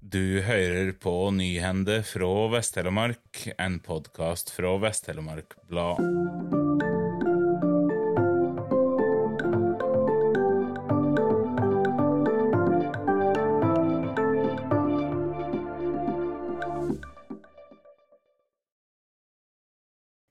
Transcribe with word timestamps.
Du 0.00 0.40
hører 0.40 0.94
på 0.96 1.12
Nyhende 1.30 1.98
fra 2.08 2.28
Vest-Telemark, 2.48 3.42
en 3.60 3.74
podkast 3.84 4.48
fra 4.48 4.70
Vest-Telemark 4.80 5.52
Blad. 5.68 6.00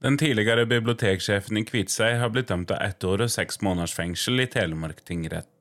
Den 0.01 0.17
tidligere 0.17 0.65
biblioteksjefen 0.65 1.61
i 1.61 1.65
Kviteseid 1.69 2.17
har 2.17 2.33
blitt 2.33 2.49
dømt 2.49 2.71
til 2.73 2.81
ett 2.81 3.05
år 3.05 3.27
og 3.27 3.33
seks 3.37 3.61
måneders 3.61 3.93
fengsel 3.93 4.41
i 4.41 4.49
Telemark 4.49 5.05
tingrett. 5.05 5.58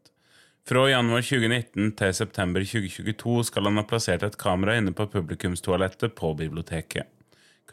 Fra 0.69 0.83
januar 0.91 1.23
2019 1.25 1.95
til 1.97 2.11
september 2.13 2.61
2022 2.61 3.45
skal 3.49 3.65
han 3.71 3.81
ha 3.81 3.87
plassert 3.89 4.25
et 4.27 4.35
kamera 4.37 4.75
inne 4.77 4.93
på 4.93 5.07
publikumstoalettet 5.09 6.13
på 6.19 6.35
biblioteket. 6.37 7.09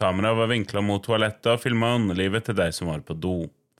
Kameraet 0.00 0.38
var 0.38 0.48
vinkla 0.48 0.80
mot 0.80 1.04
toalettet 1.04 1.50
og 1.52 1.60
filma 1.60 1.90
underlivet 1.98 2.46
til 2.48 2.56
de 2.56 2.70
som 2.72 2.88
var 2.88 3.02
på 3.04 3.18
do. 3.20 3.34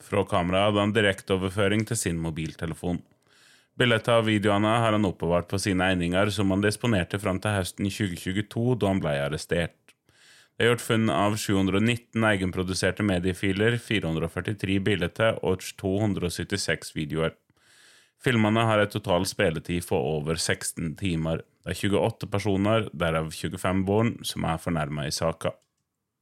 Fra 0.04 0.20
kameraet 0.28 0.68
hadde 0.68 0.84
han 0.84 0.92
direkteoverføring 0.98 1.86
til 1.88 2.00
sin 2.02 2.20
mobiltelefon. 2.20 3.00
Bildet 3.80 4.12
av 4.12 4.28
videoene 4.28 4.74
har 4.84 4.92
han 4.92 5.08
oppbevart 5.08 5.48
på 5.48 5.62
sine 5.64 5.88
egninger 5.94 6.34
som 6.36 6.52
han 6.52 6.66
disponerte 6.66 7.16
fram 7.22 7.40
til 7.40 7.56
høsten 7.56 7.88
2022, 7.88 8.66
da 8.76 8.92
han 8.92 9.00
ble 9.00 9.16
arrestert. 9.22 9.96
Det 10.56 10.66
er 10.66 10.74
gjort 10.74 10.86
funn 10.90 11.08
av 11.12 11.40
719 11.40 12.28
egenproduserte 12.34 13.08
mediefiler, 13.14 13.80
443 13.80 14.78
bilder 14.84 15.40
og 15.40 15.64
276 15.80 16.92
videoer. 17.00 17.32
Filmene 18.24 18.64
har 18.66 18.80
en 18.82 18.90
total 18.90 19.26
spilletid 19.28 19.86
på 19.88 19.98
over 19.98 20.38
16 20.40 20.96
timer. 20.96 21.44
Det 21.64 21.74
er 21.74 21.80
28 21.90 22.28
personer, 22.32 22.88
derav 22.92 23.30
25 23.30 23.84
barn, 23.86 24.16
som 24.24 24.44
er 24.48 24.60
fornærma 24.62 25.06
i 25.06 25.14
saka. 25.14 25.52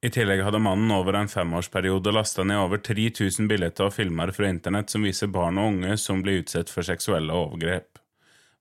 I 0.04 0.10
tillegg 0.12 0.42
hadde 0.44 0.60
mannen 0.60 0.90
over 0.92 1.16
en 1.16 1.30
femårsperiode 1.32 2.12
lasta 2.12 2.44
ned 2.44 2.60
over 2.60 2.82
3000 2.84 3.48
bilder 3.48 3.86
og 3.86 3.94
filmer 3.94 4.34
fra 4.36 4.50
internett 4.52 4.92
som 4.92 5.06
viser 5.06 5.30
barn 5.32 5.56
og 5.56 5.70
unge 5.72 5.96
som 6.00 6.20
blir 6.20 6.42
utsatt 6.42 6.72
for 6.72 6.84
seksuelle 6.84 7.32
overgrep. 7.32 8.00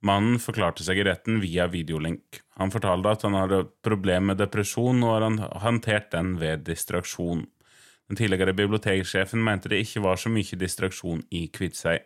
Mannen 0.08 0.40
forklarte 0.40 0.84
seg 0.84 1.00
i 1.00 1.06
retten 1.08 1.42
via 1.44 1.68
videolink. 1.72 2.40
Han 2.60 2.72
fortalte 2.72 3.12
at 3.12 3.22
han 3.28 3.36
hadde 3.40 3.62
problem 3.84 4.32
med 4.32 4.40
depresjon, 4.40 5.04
og 5.04 5.14
har 5.40 5.62
håndtert 5.64 6.10
den 6.12 6.36
ved 6.40 6.66
distraksjon. 6.68 7.46
Den 8.08 8.20
tidligere 8.20 8.56
biblioteksjefen 8.56 9.44
mente 9.44 9.72
det 9.72 9.80
ikke 9.84 10.04
var 10.04 10.20
så 10.20 10.32
mye 10.32 10.60
distraksjon 10.60 11.24
i 11.32 11.46
Kviteseid. 11.56 12.04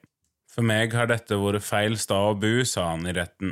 For 0.58 0.66
meg 0.66 0.90
har 0.98 1.06
dette 1.06 1.38
vært 1.38 1.62
feil 1.62 2.00
stad 2.02 2.32
å 2.32 2.38
bo, 2.42 2.64
sa 2.66 2.88
han 2.90 3.06
i 3.06 3.12
retten. 3.14 3.52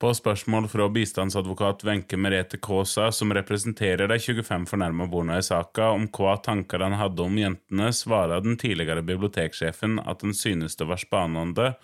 På 0.00 0.14
spørsmål 0.16 0.64
fra 0.72 0.86
bistandsadvokat 0.88 1.82
Wenche 1.84 2.16
Merete 2.16 2.56
Kaasa, 2.56 3.10
som 3.12 3.34
representerer 3.36 4.08
de 4.08 4.16
25 4.16 4.64
fornærma 4.70 5.10
barna 5.12 5.36
i 5.36 5.44
saka, 5.44 5.90
om 5.92 6.06
hva 6.08 6.38
tanker 6.40 6.80
han 6.86 6.96
hadde 6.96 7.26
om 7.26 7.36
jentene, 7.36 7.90
svarer 7.92 8.40
den 8.40 8.56
tidligere 8.56 9.04
biblioteksjefen 9.04 10.00
at 10.00 10.24
han 10.24 10.32
synes 10.32 10.80
det 10.80 10.88
var 10.88 11.02
spennende, 11.04 11.74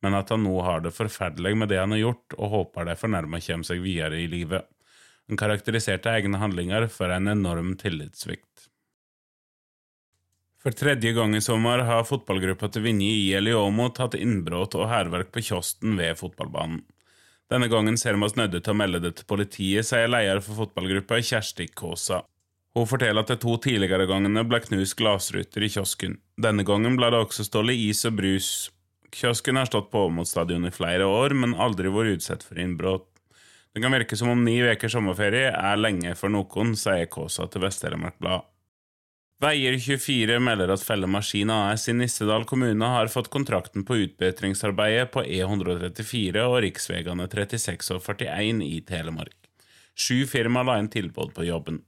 men 0.00 0.16
at 0.16 0.32
han 0.32 0.46
nå 0.48 0.56
har 0.64 0.80
det 0.86 0.96
forferdelig 0.96 1.52
med 1.60 1.74
det 1.74 1.82
han 1.82 1.92
har 1.92 2.06
gjort, 2.06 2.38
og 2.38 2.54
håper 2.56 2.88
de 2.88 2.96
fornærma 3.04 3.44
kommer 3.44 3.68
seg 3.68 3.84
videre 3.84 4.24
i 4.24 4.30
livet. 4.30 4.64
Han 5.28 5.36
karakteriserte 5.36 6.16
egne 6.16 6.40
handlinger 6.40 6.88
for 6.88 7.12
en 7.12 7.28
enorm 7.28 7.76
tillitssvikt. 7.76 8.70
For 10.64 10.72
tredje 10.72 11.10
gang 11.12 11.34
i 11.36 11.42
sommer 11.44 11.82
har 11.84 12.06
fotballgruppa 12.08 12.70
til 12.72 12.86
Vinje 12.86 13.12
IL 13.12 13.50
i 13.50 13.52
Åmot 13.52 13.98
hatt 14.00 14.14
innbrudd 14.16 14.72
og 14.78 14.86
hærverk 14.88 15.28
på 15.34 15.42
kiosken 15.44 15.98
ved 15.98 16.16
fotballbanen. 16.16 16.78
Denne 17.52 17.68
gangen 17.68 17.98
ser 18.00 18.16
vi 18.16 18.24
oss 18.24 18.38
nødt 18.38 18.56
til 18.56 18.72
å 18.72 18.76
melde 18.80 19.02
det 19.04 19.10
til 19.18 19.28
politiet, 19.28 19.84
sier 19.84 20.08
leder 20.08 20.40
for 20.40 20.62
fotballgruppa 20.62 21.18
Kjersti 21.20 21.66
Kaasa. 21.76 22.22
Hun 22.72 22.88
forteller 22.88 23.20
at 23.20 23.34
de 23.34 23.36
to 23.42 23.58
tidligere 23.60 24.06
gangene 24.08 24.46
ble 24.48 24.62
knust 24.64 24.96
glassruter 24.96 25.66
i 25.66 25.68
kiosken. 25.74 26.16
Denne 26.40 26.64
gangen 26.64 26.96
ble 26.96 27.12
det 27.12 27.20
også 27.26 27.44
stålet 27.44 27.84
is 27.84 28.00
og 28.08 28.16
brus. 28.22 28.48
Kiosken 29.12 29.60
har 29.60 29.68
stått 29.68 29.92
på 29.92 30.06
Åmot 30.08 30.32
stadion 30.32 30.64
i 30.64 30.72
flere 30.72 31.04
år, 31.04 31.36
men 31.36 31.52
aldri 31.60 31.92
vært 31.92 32.22
utsatt 32.22 32.48
for 32.48 32.56
innbrudd. 32.64 33.04
Det 33.76 33.84
kan 33.84 33.92
virke 33.92 34.16
som 34.16 34.32
om 34.32 34.48
ni 34.48 34.56
ukers 34.64 34.96
sommerferie 34.96 35.52
er 35.52 35.76
lenge 35.76 36.16
for 36.16 36.32
noen, 36.32 36.72
sier 36.72 37.04
Kaasa 37.12 37.50
til 37.52 37.68
Vest-Telemark 37.68 38.16
Blad. 38.16 38.48
Veier24 39.44 40.38
melder 40.40 40.70
at 40.72 40.80
Felle 40.80 41.08
Maskin 41.10 41.50
AS 41.52 41.82
i 41.90 41.92
Nissedal 41.92 42.46
kommune 42.48 42.86
har 42.88 43.10
fått 43.12 43.26
kontrakten 43.28 43.82
på 43.84 43.98
utbedringsarbeidet 44.06 45.10
på 45.12 45.20
E134 45.20 46.44
og 46.48 46.54
riksvegene 46.64 47.26
36 47.28 47.90
og 47.92 48.00
41 48.06 48.62
i 48.64 48.78
Telemark. 48.88 49.36
Sju 49.92 50.22
firma 50.30 50.62
la 50.64 50.78
inn 50.80 50.88
tilbud 50.88 51.34
på 51.36 51.44
jobben. 51.44 51.82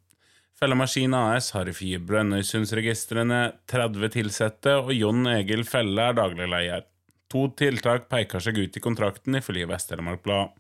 Felle 0.61 0.77
Maskin 0.77 1.16
AS 1.16 1.49
har 1.56 1.71
ifølge 1.72 2.03
Brønnøysundsregistrene 2.11 3.41
30 3.72 4.21
ansatte, 4.27 4.77
og 4.83 4.93
Jon 4.93 5.25
Egil 5.33 5.65
Felle 5.65 6.11
er 6.11 6.19
daglig 6.19 6.50
leder. 6.53 6.84
To 7.33 7.47
tiltak 7.56 8.11
peker 8.12 8.43
seg 8.43 8.61
ut 8.61 8.77
i 8.77 8.84
kontrakten, 8.84 9.41
ifølge 9.41 9.71
Vest-Telemark 9.72 10.21
Blad. 10.27 10.53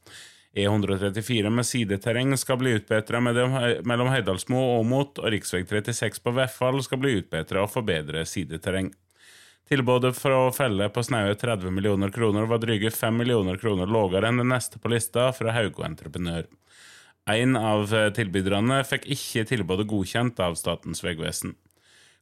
E134 0.56 1.50
med 1.52 1.66
sideterreng 1.68 2.30
skal 2.40 2.56
bli 2.60 2.72
utbedra 2.78 3.20
mellom 3.20 4.08
Høydalsmo 4.08 4.56
og 4.56 4.78
Åmot, 4.80 5.18
og 5.20 5.28
rv. 5.28 5.42
36 5.44 6.22
på 6.24 6.32
Veffal 6.38 6.80
skal 6.84 7.02
bli 7.02 7.18
utbedra 7.18 7.66
og 7.66 7.72
forbedre 7.74 8.24
sideterreng. 8.24 8.88
Tilbudet 9.68 10.14
for 10.16 10.32
å 10.32 10.52
Felle 10.54 10.86
på 10.94 11.02
snaue 11.04 11.34
30 11.36 11.74
millioner 11.74 12.12
kroner 12.14 12.46
var 12.48 12.62
dryge 12.62 12.92
5 12.94 13.16
millioner 13.20 13.58
kroner 13.60 13.90
lavere 13.90 14.30
enn 14.30 14.40
det 14.40 14.46
neste 14.48 14.80
på 14.80 14.92
lista, 14.92 15.28
fra 15.36 15.52
Haugo 15.52 15.84
Entreprenør. 15.84 16.46
En 17.28 17.58
av 17.58 17.90
tilbyderne 18.14 18.78
fikk 18.86 19.08
ikke 19.12 19.44
tilbudet 19.50 19.88
godkjent 19.90 20.40
av 20.40 20.54
Statens 20.56 21.02
vegvesen. 21.04 21.56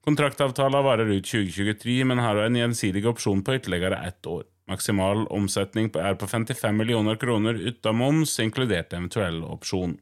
Kontraktavtalen 0.04 0.84
varer 0.84 1.12
ut 1.12 1.28
2023, 1.28 2.00
men 2.08 2.24
har 2.24 2.40
en 2.42 2.58
gjensidig 2.58 3.04
opsjon 3.08 3.44
på 3.44 3.60
ytterligere 3.60 4.00
ett 4.08 4.26
år. 4.26 4.42
Maksimal 4.70 5.26
omsetning 5.28 5.90
er 6.00 6.16
på 6.16 6.26
55 6.30 6.76
millioner 6.76 7.18
kroner 7.20 7.58
uten 7.58 7.96
moms, 7.96 8.38
inkludert 8.40 8.92
eventuell 8.96 9.42
opsjon. 9.44 9.98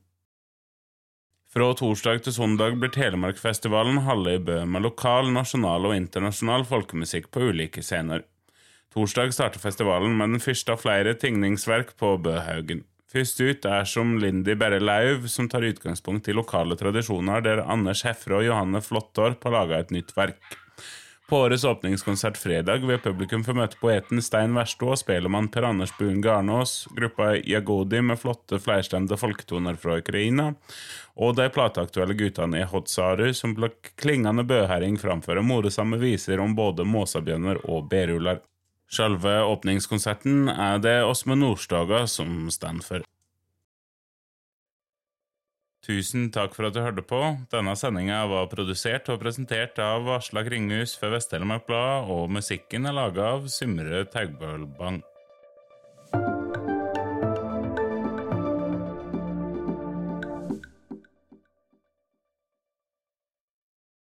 Fra 1.52 1.66
torsdag 1.76 2.22
til 2.24 2.32
søndag 2.32 2.78
blir 2.80 2.92
Telemarkfestivalen 2.94 3.98
halve 4.06 4.38
i 4.38 4.40
Bø 4.40 4.62
med 4.64 4.86
lokal, 4.86 5.28
nasjonal 5.34 5.90
og 5.90 5.96
internasjonal 5.98 6.64
folkemusikk 6.64 7.28
på 7.34 7.50
ulike 7.50 7.82
scener. 7.84 8.22
Torsdag 8.94 9.34
starter 9.36 9.60
festivalen 9.60 10.14
med 10.16 10.32
den 10.32 10.44
første 10.44 10.72
av 10.72 10.80
flere 10.80 11.12
tingningsverk 11.18 11.92
på 12.00 12.14
Bøhaugen. 12.24 12.86
Først 13.12 13.42
ut 13.44 13.66
er 13.68 13.84
som 13.84 14.14
Lindy 14.16 14.54
Berre 14.56 14.80
Lauv, 14.80 15.26
som 15.28 15.50
tar 15.52 15.66
utgangspunkt 15.68 16.30
i 16.32 16.36
lokale 16.36 16.78
tradisjoner, 16.80 17.44
der 17.44 17.60
Anders 17.66 18.06
Hefre 18.06 18.38
og 18.38 18.46
Johanne 18.46 18.80
Flåttorp 18.80 19.44
har 19.44 19.52
laga 19.52 19.82
et 19.82 19.92
nytt 19.92 20.14
verk. 20.16 20.40
På 21.32 21.38
årets 21.38 21.64
åpningskonsert 21.64 22.36
fredag 22.36 22.82
vil 22.84 22.98
publikum 23.00 23.40
få 23.40 23.54
møte 23.56 23.78
poeten 23.80 24.20
Stein 24.20 24.52
Versto 24.52 24.90
og 24.92 24.98
spelemann 25.00 25.46
Per 25.48 25.64
Anders 25.64 25.94
Buen 25.96 26.18
Garnås, 26.20 26.74
gruppa 26.92 27.30
Jagodi 27.48 28.02
med 28.04 28.20
flotte 28.20 28.58
flerstemte 28.60 29.16
folketoner 29.16 29.78
fra 29.80 29.96
Ukraina, 30.02 30.50
og 31.16 31.38
de 31.38 31.46
plateaktuelle 31.54 32.18
guttene 32.20 32.60
i 32.60 32.66
Hotsaru 32.68 33.32
som 33.32 33.56
på 33.56 33.70
klingende 34.02 34.44
bøhæring 34.44 35.00
framfører 35.00 35.40
morsomme 35.40 35.96
viser 36.04 36.42
om 36.44 36.52
både 36.52 36.84
måsabjørner 36.84 37.64
og 37.64 37.88
beruller. 37.88 38.44
Selve 38.92 39.38
åpningskonserten 39.54 40.52
er 40.52 40.84
det 40.84 40.98
Åsme 41.08 41.40
Nordstoga 41.40 42.04
som 42.12 42.50
står 42.52 42.84
for. 42.84 43.11
Tusen 45.82 46.28
takk 46.30 46.52
for 46.54 46.68
at 46.68 46.76
du 46.76 46.78
hørte 46.78 47.02
på. 47.02 47.18
Denne 47.50 47.74
sendinga 47.74 48.20
var 48.30 48.50
produsert 48.52 49.08
og 49.10 49.18
presentert 49.24 49.80
av 49.82 50.06
Asla 50.14 50.44
Kringhus 50.46 50.94
for 50.98 51.10
Vest-Telemark 51.10 51.66
Blad, 51.66 52.06
og 52.06 52.30
musikken 52.30 52.86
er 52.86 52.94
laga 52.94 53.32
av 53.34 53.48
Symre 53.50 54.04
Taugbølbang. 54.12 55.02